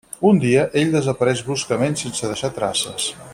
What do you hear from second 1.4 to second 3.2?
bruscament sense deixar traces.